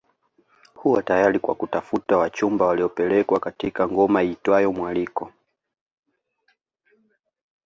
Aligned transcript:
Huwa 0.73 1.03
tayari 1.03 1.39
kwa 1.39 1.55
kutafuta 1.55 2.17
wachumba 2.17 2.65
waliopelekwa 2.65 3.39
katika 3.39 3.87
ngoma 3.87 4.23
iitwayo 4.23 4.71
mwaliko 4.73 5.31